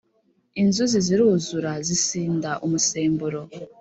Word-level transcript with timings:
Inzuzi 0.61 0.99
ziruzura 1.07 1.71
zisinda 1.87 2.51
umusemburo 2.65 3.41